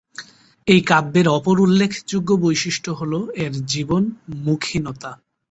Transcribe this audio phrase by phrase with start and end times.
[0.67, 3.13] এই কাব্যের অপর উল্লেখযোগ্য বৈশিষ্ট্য হল,
[3.35, 5.11] এর জীবনমুখিনতা।